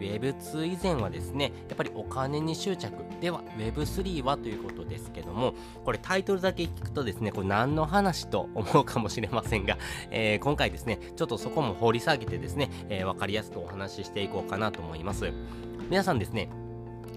[0.00, 2.94] Web2 以前はですね、やっぱりお金に執着。
[3.20, 5.54] では、Web3 はということですけども、
[5.84, 9.76] これタイトルだけ聞くとですね、これ何の話と思うかもしれませんが、
[10.10, 15.32] えー、今回ですね、ちょっとそこも掘り下げてですね、えー、分かりやすくお話ししていこうかなと思います。
[15.90, 16.48] 皆さんですね、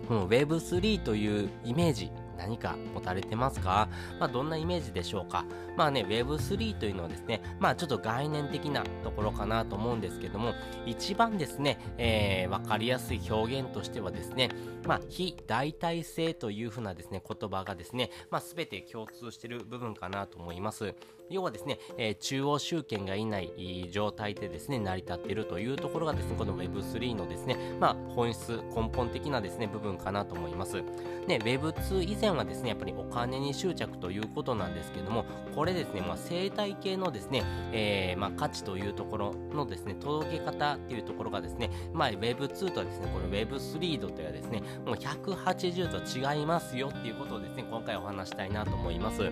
[0.07, 3.87] この Web3 というイメージ、何か持たれてますか？
[4.19, 5.45] まあ、どんなイメージでしょうか？
[5.75, 10.53] まあね、Web3 というのはですね、まあちょっと概念的なところかなと思うんですけども、
[10.85, 14.49] 一番ですね、えー、わかりやすい表現としてはですね、
[14.85, 20.95] まあ非代替性というふうなですね、言葉がですね、まあ全て共通してる部分かなと思います。
[21.29, 30.81] 要はですね、えー、中央集権がいない状態でですね、成り立っているというところがですね、この Web3 のですね、まあ本質、根本的なですね、部分かなと思います。
[31.27, 37.43] ね、Web2 以前はですね、やっぱりお金に執着ということなんですけども、これですね、まあ、生態系のですね、
[37.73, 49.29] えー、まあ、価値というところのですね、届け方っていうところがですね、まあ、Web2 とはですね、これ Web3 度とはですね、もう180と違いますよっていうことをですね、今回お話したいなと思います。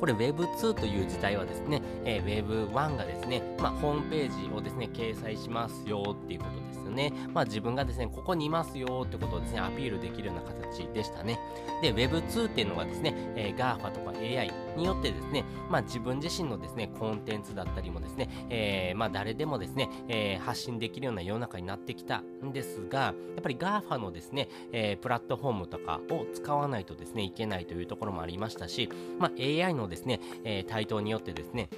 [0.00, 7.12] これ Web2 という時代はですね、えー、Web1 がですね、まあ、ホームページをですね、掲載しますよっていうことですね。
[7.32, 11.38] まあ、自分がですね、ここにいますよってことをですね、アピールできるような形でしたね。
[11.82, 31.68] で、Web2 っていうのがですね、えー、GAFA とか AI によってですね、まあ、自分自身のですね、コンテンツだったりもですね、えー、まあ、誰でもですね、えー、発信できるような世の中になってきたんですが、やっぱり GAFA のですね、え、プラットフォームとかを使わないとですね、いけないというところもありましたし、まあ、AI のですね、えー、台頭によってですね、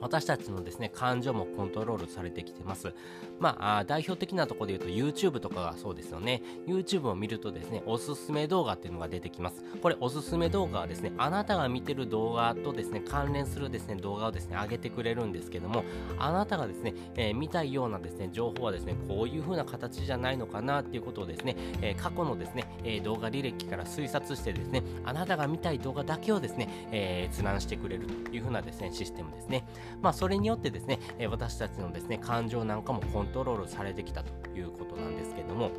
[0.00, 2.92] 私たちのですね、感情もコントロールされてきてます。
[3.38, 6.42] まあ、代表的なところで言うと YouTube とかがそうですよね。
[6.66, 9.62] YouTube を見るとですね、おすすめ動画っていうのが出てきます。
[9.82, 15.84] これおすすめ動画はですね、あなたが見てる動画とですね、関連するですね、動画をですね、上げてくれるんですけども、
[16.18, 29.64] あなたがですね、えー、見たいようなですね、情報はですね、こういう風な形じゃないのかなっていうことをですね、えー、過去のですね、えー、動画履歴から推察してですね、あなたが見たい動画だけをですね、え閲覧してくれるという風なですね、システムですね。
[30.02, 35.70] まあ、それによってですね、え私たちのですね、感情なんかもコントロールされてきたということなんですけども、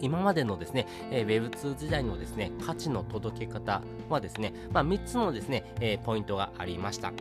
[0.00, 7.12] 今までのですね、えー、Web2 時代のですね、価値の届け方はですね、まあ、3つのですね、えー、ポイントがありました。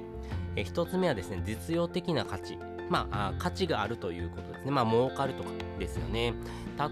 [0.55, 2.57] えー、1つ目はですね、実用的な価値。
[2.89, 4.71] まあ、価値があるということですね。
[4.71, 6.33] まあ、儲かるとかですよね。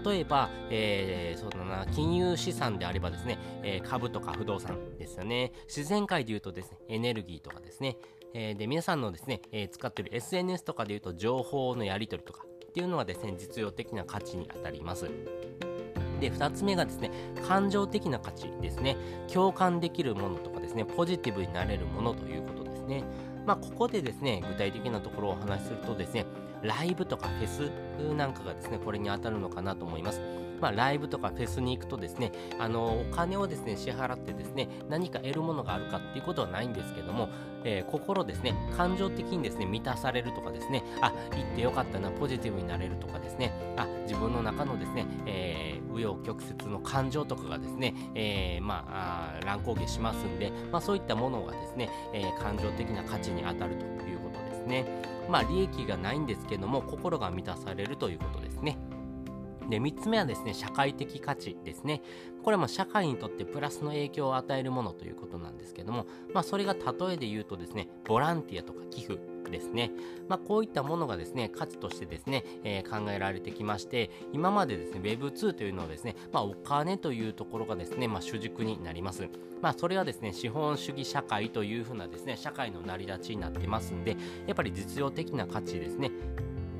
[0.04, 5.52] 例えば、えー、そうだな、金融資産であればですね、えー、株とか不動産ですよね。
[5.66, 7.96] 自然界で言うとですね、エネルギーとかですね。
[8.38, 15.06] えー、で、皆さんのですね、えー、使ってる SNS とかで言うと情報のやり取りとかっていうのがですね、実用的な価値にあたります。
[16.20, 17.10] で、2つ目がですね、
[17.48, 18.98] 感情的な価値ですね。
[19.32, 23.04] 共感できるものとかですね、ポジティブになれるものということですね。
[23.46, 26.26] まあ、ここでですね、具体的なところをお話しするとですね、
[26.60, 27.70] ライブとかフェス
[28.14, 30.20] なんかがですね、これに当たるのかなと思います。
[30.60, 37.28] まあ、ライブとかフェスに行くとですね、あの、お金をですね、支払ってですね、何か得るものがあるかっていうことはないんですけども、
[37.64, 54.84] えー、心ですね、感情的にですね、満たされるとかですね、あ、行ってよかったな、ポジティブになれるとかですね、あ、自分の中のですね、えー、紆余曲折の感情とかがですね、えー、まあ、乱高下しますんで、まあ、そういったものがですね、えー、感情的な価値に当たるということですね。
[55.28, 58.78] まあ、利益がないんですけども、心が満たされるということですね。
[59.68, 62.02] で、3つ目はですね、社会的価値ですね。
[62.42, 69.18] これも社会にとってプラスの影響を与えるものということなんですけども、まあそれが例えで言うとですね、ボランティアとか寄付
[69.50, 69.90] ですね。
[70.28, 79.28] まあこういったものがですね、価値としてですね、えー、考えられてきまして、今までですね、Web2 というのはですね、まあお金というところがですね、まあ主軸になります。
[79.60, 86.10] まあそれはですね、資本主義社会というふうなですね、社会の成り立ちになってますんで、やっぱり実用的な価値ですね、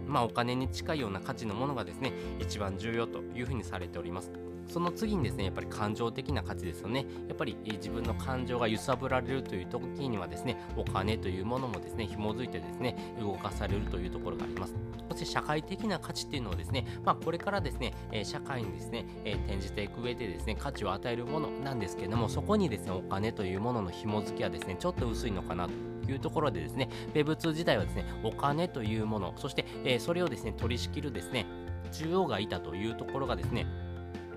[0.07, 4.31] まあ、お金に近いような価値のものがですね一番重要というふうにされております。
[4.69, 7.07] その次にですねやっぱり感情的な価値ですよね。
[7.29, 14.75] やっぱり自分の感情が揺さぶられるという時にはですねお金というものもですね紐づいてですね動かされるというところがあります。
[15.11, 17.95] そして社会的な価値っていうのはですねまあこれからですね
[18.25, 19.07] 社会にですね
[19.47, 25.96] 転じていく上でですね価値を与えるものなんですけどもそこにですねお金というものの紐づきはですねちょっと薄いのかなと。
[26.07, 31.47] いうところでですね Web2 自体はですねお金というものそして、えそれをですね取り仕切るですね
[31.93, 33.67] 中央がいたというところがですね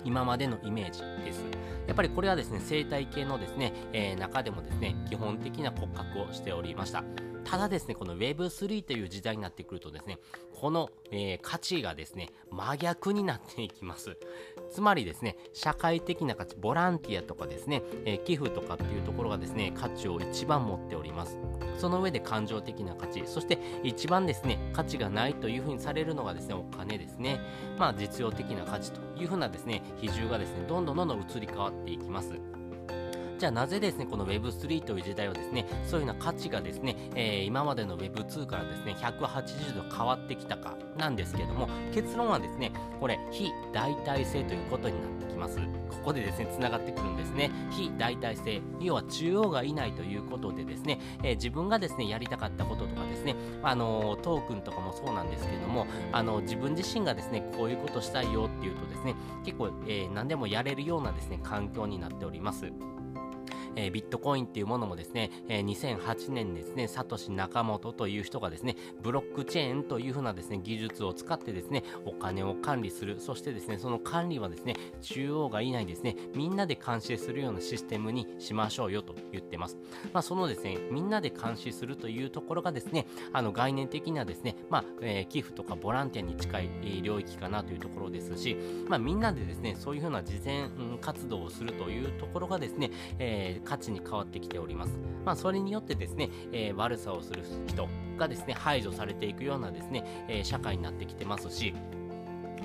[0.03, 1.43] 今までのイメージです。
[1.87, 7.03] やっぱりこれはですね、生態系のですね、えー、中でもですね、基本的な骨格をしておりました。
[7.43, 10.19] ただですね、この Web3 という時代になってくるとですね、
[10.53, 14.17] この、えー、価値がですね、真逆になっていきます。
[14.69, 21.37] つまりですね、社会的な価値、ボランティアとかですね、えー、寄付とかっていうところがですね、価値を一番持っております。
[21.77, 27.39] その上で感情的な価値、そして一番ですね、価値がないというふうにされるのがですね、お金ですね。
[27.77, 32.58] まあ、実用的な価値というふうなですね、比重がですね、どんどんどんどん移り変わっていきます。
[33.39, 45.57] じゃあなぜですね、この Web3 という時代はですね、そういうような価値がですね、えー、今までの Web2 からですね、180度変わってきたかなんですけども、結論はですね、これ、非代替性ということになってきます。
[45.57, 47.49] ここでですね、繋がってくるんですね。
[47.71, 59.15] 非代替性、要は中央がいないということでですね、えー、自分がですね、やりたかったこととかですね、あのー、トークンとかもそうなんですけども、あの自分自身がですね、こういうことしたいよっていうとですね、
[59.45, 62.69] 結構、え何でもやれるようなですね、環境になっております。
[63.75, 73.19] えー、ビットコインっていうものもですね、えー、2008年ですね、サトシ・ナカモトという人がですね、ブロックチェーンというふうなですね、技術を使ってですね、お金を管理する。
[73.19, 79.77] そしてですね、その管理はですね、中央がいないですね、みんなで監視するようなシステムにしましょうよと言ってます。
[80.13, 86.69] まあ、そのですね、みんなで監視するというところがですね、あの概念的にはですね、まあ、えー、寄付とかボランティアに近い
[87.01, 88.57] 領域かなというところですし、
[88.87, 90.69] まあ、みんなでですね、そういうふうな慈善
[91.01, 94.99] 活動をするというところがですね、えー、価値に変わってきております。
[95.25, 101.73] まあ、それによってですね、えー、悪さをする人がですね、排除されていくようなですね、えー、社会になってきてますし、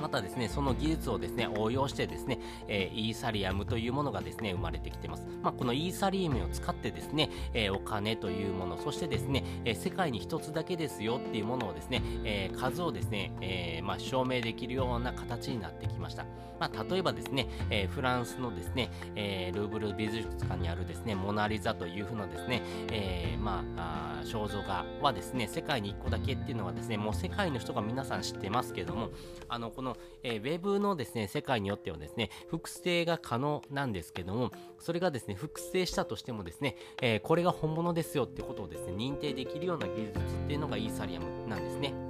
[0.01, 2.39] またですね、その技術をですね、応用してですね、
[2.69, 5.27] えー、イーサリアムというものがですね、生まれてきてます。
[5.43, 16.25] まあ、このイーサリアムを使ってですね、えー、お金というもの、そしてですね、えー、世界に一つだけですよっていうものをですね、え数をですね、えまあ、証明できるような形になってきました。
[16.59, 29.11] まあ、例えばですね、えフランスのですね、えルーブル美術館にあるですね、モナリザというふうなですね、えまあ、あ肖像画はですね、世界に1個だけっていうのはですね、もう世界の人が皆さん知ってますけども、
[29.49, 34.51] あの、こののえー、ウェブのですね、世界によってはですね、複製が可能なんですけども、
[34.81, 42.04] それがですね、複製したとしてもですね、えー、これが本物ですよってことをですね、認定できるような技術っていうのがイーサリアムなんですね。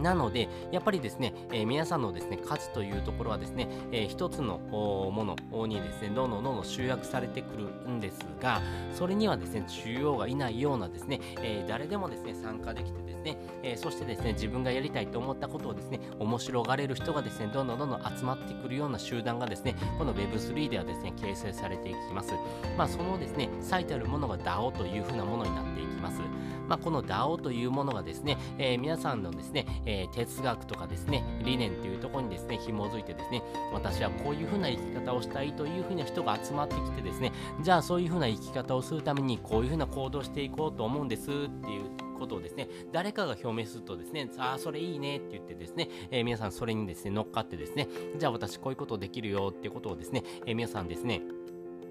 [0.00, 8.60] なので、やっぱりですね、えー、皆さんのですね、価値というところはですね、えー、一つのものにですね、どんどんどんどん集約されてくるんですが、
[8.92, 22.34] それにはですね、中央がいないようなですね、えー、誰でもですね、参加できてですね、えそしてですね、自分がやりたいと思ったことをですね、面白がれる人がですね、どんどんどんどん集まってくるような集団がですね、この Web3 ではですね、形成されていきます。
[22.76, 26.20] まあ、そのですね、最たるものが DAO というふうなものになっていきます。
[26.68, 33.42] まあ、この DAO というものがですね、えー、皆さんのですね、えー、哲学とかですね、理念というところにですね、紐づいてですね、
[33.72, 37.32] 私はこういうふうな生き方をしたいというふうな人が集まってきてですね、
[37.62, 51.22] じゃあそういうふうな生き方をするためにこういうふうな行動していこうと思うんですっていうことをですね、誰かが表明するとですね、ああ、それいいねって言ってですね、えー、皆さんそれにですね、乗っかってですね、じゃあ私こういうことできるよっていうことをですね、えー、皆さんですね、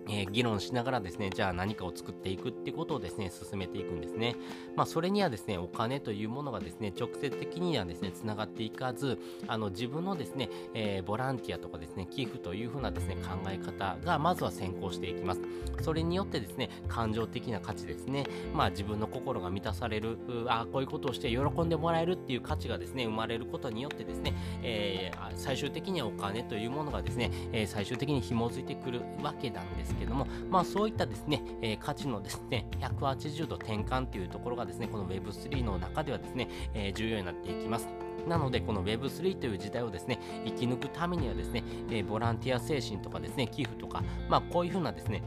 [0.08, 4.36] えー、議論しながらですね、じゃあ何かを作っていくってことをですね、進めていくんですね。
[4.76, 15.42] まあ、それにはですね、お金というものがですね、直接的にはですね、繋がっていかず、あの、自分のですね、えー、ボランティアとかですね、寄付というふうなですね、考え方がまずは先行していきます。
[15.82, 24.34] それによってですね、感情的な価値ですね、まあ、自分の心が満たされる、あこういうことをして喜んでもらえるっていう価値がですね、生まれることによってですね、
[24.64, 37.88] えー、最終的にはお金というものがですね、え最終的に紐づいてくるわけなんですけども、まあそういったですね、えー、価値のですね、180度転換というところがですね、この Web3 の中ではですね、えー、重要になっていきます。
[38.28, 45.22] なので、この Web3 という時代をですね、生き抜くためにはですね、えー、ボランティア精神とかですね、寄付とか、まあこういうふうなですね、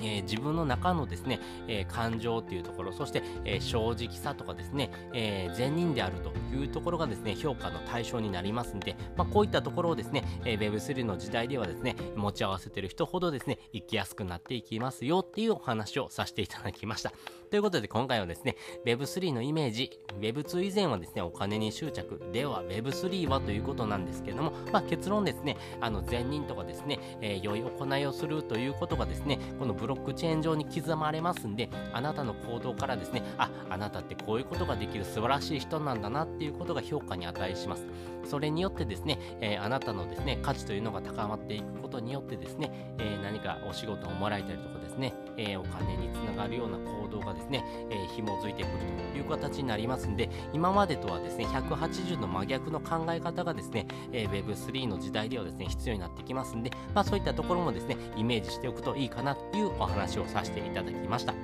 [0.00, 17.12] えー、自分の中のですね、えー、感情っていうところ、そして、えー、正直さとかですね、え善人であるというところがですね、評価の対象になりますんで、まあ、こういったところをですね、え Web3 の時代ではですね、持ち合わせてる人ほどですね、生きやすくなっていきますよっていうお話をさせていただきました。
[17.54, 37.86] ということで今回はですね、Web3 のイメージ、Web2 以前はですね、お金に執着、では Web3 はということなんですけれども、まあ、結論ですね、あの、善人とかですね、え良い行いをするということがですね、このブロックチェーン上に刻まれますんで、あなたの行動からですね、あ、あなたってこういうことができる素晴らしい人なんだなっていうことが評価に値します。
[38.24, 48.72] それによってですね、えー、あなたのですね、価値というのが高まっていくことによってですね、えー、何かお仕事をもらえたりとかですね、えー、お金につながるような行動がですね、え紐づいてくる
[49.12, 61.34] という形になりますんで、今までとはですね、180の真逆の考え方がですね、え Web3 の時代ではですね、必要になってきますんで、まあそういったところもですね、イメージしておくといいかなっていうお話をさせていただきました。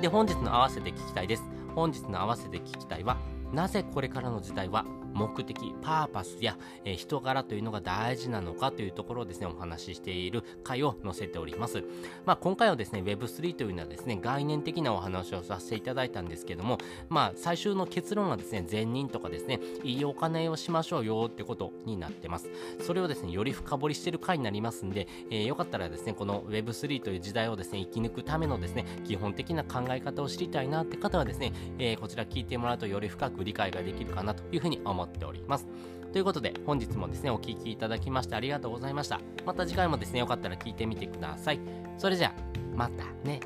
[0.00, 1.44] で、本日の合わせて聞きたいです。
[1.74, 3.16] 本日の合わせて聞きたいは、
[3.52, 11.84] なぜこれからの時代は目的、パーパスや、え、人柄というのが大事なのかというところをですね、お話ししている回を載せております。
[12.24, 16.78] まあ、今回はですね、Web3 というのはですね、概念的なお話をさせていただいたんですけども、
[17.08, 22.48] まあ、最終の結論はですね、善人とかですね、いいお金をしましょうよってことになってます。
[22.80, 35.66] それをですね、より深掘りしてる回になりますんで、えー、よかったらですね、この Web3 という時代をですね、生き抜くためのですね、基本的な考え方を知りたいなって方はですね、えー、こちら聞いてもらうとより深く理解ができるかなというふうに思います思っております。
[36.12, 39.20] ということで、本日もですね、お聴きいただきましてありがとうございました。
[39.46, 41.60] また次回もですね、よかったら聞いてみてください。
[41.98, 43.40] それじゃあ、またね。